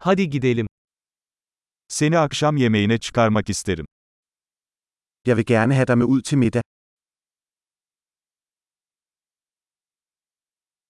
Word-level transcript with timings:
Hadi 0.00 0.30
gidelim. 0.30 0.66
Seni 1.88 2.18
akşam 2.18 2.56
yemeğine 2.56 2.98
çıkarmak 2.98 3.48
isterim. 3.50 3.86
Jeg 5.26 5.36
vil 5.36 5.44
gerne 5.44 5.74
have 5.74 5.86
dig 5.86 5.98
med 5.98 6.06
ud 6.06 6.22
til 6.22 6.38
middag. 6.38 6.62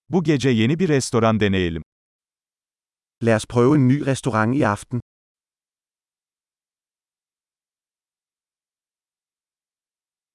Bu 0.08 0.22
gece 0.24 0.48
yeni 0.50 0.78
bir 0.78 0.88
restoran 0.88 1.40
deneyelim. 1.40 1.82
Lad 3.22 3.36
os 3.36 3.46
prøve 3.46 3.74
en 3.76 3.88
ny 3.88 4.02
restaurant 4.06 4.54
i 4.56 4.62
aften. 4.62 5.00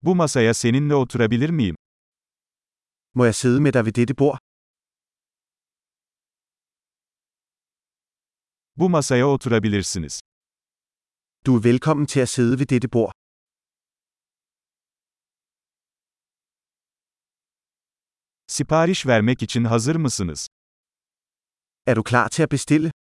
Bu 0.02 0.16
masaya 0.16 0.54
seninle 0.54 0.96
oturabilir 0.96 1.50
miyim? 1.50 1.76
Må 3.16 3.26
jeg 3.26 3.36
sidde 3.36 3.62
med 3.62 3.72
dig 3.74 3.86
ved 3.86 3.94
dette 3.94 4.14
bord? 4.14 4.38
Bu 8.78 8.90
masaya 8.90 9.28
oturabilirsiniz. 9.28 10.20
Du 11.46 11.58
er 11.58 11.64
velkommen 11.64 12.06
til 12.06 12.20
at 12.20 12.30
sidde 12.30 12.60
ved 12.60 12.68
dette 12.70 12.94
bord. 12.94 13.12
Sipariş 18.48 19.06
vermek 19.06 19.42
için 19.44 19.64
hazır 19.64 19.96
mısınız? 19.96 20.48
Er 21.88 21.96
du 21.96 22.04
klar 22.04 22.30
til 22.30 22.44
at 22.44 22.52
bestille? 22.52 22.92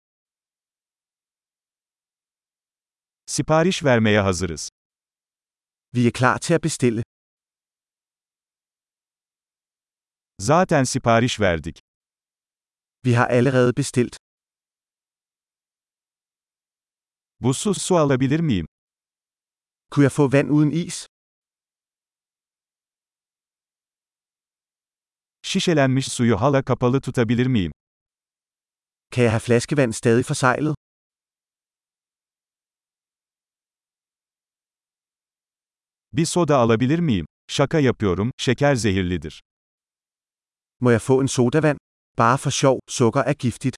Sipariş 3.27 3.85
vermeye 3.85 4.21
hazırız. 4.21 4.69
Vi 5.95 6.07
er 6.07 6.13
klar 6.13 6.39
til 6.39 6.55
at 6.55 6.65
bestille. 6.65 7.03
Zaten 10.41 10.85
sipariş 10.85 11.41
verdik. 11.41 11.79
Vi 13.05 13.15
har 13.15 13.29
allerede 13.31 13.77
bestilt. 13.77 14.17
Buzsuz 17.43 17.79
su 17.83 17.97
alabilir 17.97 18.41
miyim? 18.41 18.67
Kunne 19.91 20.05
jeg 20.05 20.13
få 20.13 20.29
vand 20.33 20.51
uden 20.51 20.71
is? 20.71 21.07
Şişelenmiş 25.43 26.07
suyu 26.09 26.37
hala 26.41 26.63
kapalı 26.63 27.01
tutabilir 27.01 27.47
miyim? 27.47 27.73
Kan 29.11 29.23
jeg 29.23 29.31
have 29.31 29.41
flaskevand 29.41 29.93
stadig 29.93 30.25
forsejlet? 30.25 30.75
Bir 36.13 36.27
soda 36.27 36.57
alabilir 36.57 36.99
miyim? 36.99 37.27
Şaka 37.49 37.79
yapıyorum, 37.81 38.31
şeker 38.39 38.75
zehirlidir. 38.75 39.41
Må 40.81 40.91
jeg 40.91 41.01
få 41.01 41.23
en 41.23 41.27
sodavand? 41.27 41.79
Bare 42.19 42.39
for 42.39 42.51
sjov, 42.51 42.79
sukker 42.89 43.21
er 43.27 43.35
giftigt. 43.35 43.77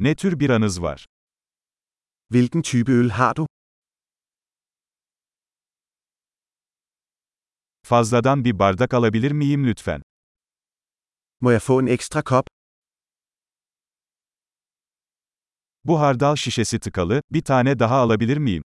Ne 0.00 0.14
tür 0.16 0.40
bir 0.40 0.50
anız 0.50 0.82
var? 0.82 1.06
Hvilken 2.30 2.62
type 2.62 2.92
øl 2.92 3.10
har 3.10 3.36
du? 3.36 3.46
Fazladan 7.82 8.44
bir 8.44 8.58
bardak 8.58 8.94
alabilir 8.94 9.30
miyim 9.32 9.66
lütfen? 9.66 10.02
Må 11.40 11.50
jeg 11.50 11.60
få 11.62 11.80
en 11.80 11.86
ekstra 11.86 12.22
kop? 12.22 12.46
Bu 15.84 16.00
hardal 16.00 16.36
şişesi 16.36 16.80
tıkalı, 16.80 17.22
bir 17.30 17.42
tane 17.42 17.78
daha 17.78 17.96
alabilir 17.96 18.36
miyim? 18.36 18.62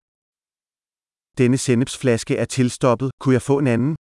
Denne 1.38 1.58
sennepsflaske 1.58 2.36
er 2.36 2.46
tilstoppet, 2.46 3.12
kunne 3.20 3.34
jeg 3.34 3.42
få 3.42 3.62
en 3.62 3.66
anden? 3.66 3.96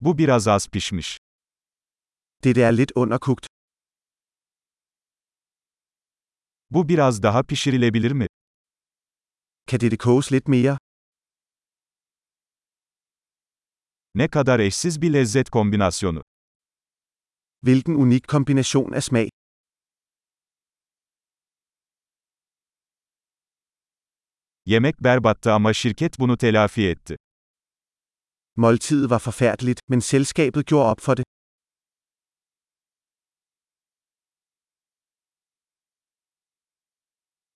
Bu 0.00 0.18
biraz 0.18 0.48
az 0.48 0.68
pişmiş. 0.68 1.18
Dette 2.44 2.62
er 2.62 2.70
lidt 2.70 2.92
underkogt. 2.96 3.46
Bu 6.70 6.88
biraz 6.88 7.22
daha 7.22 7.42
pişirilebilir 7.42 8.12
mi? 8.12 8.26
Kan 9.66 9.80
dette 9.80 9.96
koges 9.96 10.32
lidt 10.32 10.48
mere? 10.48 10.78
Ne 14.14 14.28
kadar 14.28 14.58
eşsiz 14.58 15.02
bir 15.02 15.12
lezzet 15.12 15.50
kombinasyonu. 15.50 16.22
Hvilken 17.62 17.94
unik 17.94 18.28
kombination 18.28 18.92
af 18.92 19.02
smag. 19.04 19.28
Yemek 24.66 25.00
berbattı 25.04 25.52
ama 25.52 25.72
şirket 25.72 26.18
bunu 26.18 26.36
telafi 26.36 26.82
etti. 26.88 27.16
Måltidet 28.56 29.10
var 29.10 29.18
forfærdeligt, 29.18 29.80
men 29.88 30.00
selskabet 30.00 30.66
gjorde 30.66 30.90
op 30.90 31.00
for 31.00 31.14
det. 31.16 31.24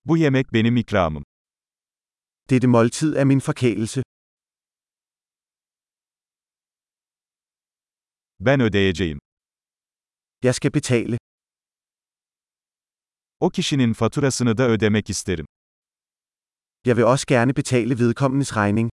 Bu 0.04 0.16
yemek 0.16 0.52
benim 0.52 0.76
ikramım. 0.76 1.24
Dette 2.50 2.66
måltid 2.66 3.14
er 3.14 3.24
min 3.24 3.38
forkælelse. 3.40 4.02
Ben 8.40 8.60
ödeyeceğim. 8.60 9.18
Jeg 10.42 10.54
skal 10.54 10.72
betale. 10.74 11.18
O 13.40 13.50
kişinin 13.50 13.92
faturasını 13.92 14.58
da 14.58 14.68
ödemek 14.68 15.10
isterim. 15.10 15.46
Jeg 16.86 16.96
vil 16.96 17.04
også 17.04 17.26
gerne 17.28 17.52
betale 17.56 17.98
vedkommendes 17.98 18.56
regning. 18.56 18.90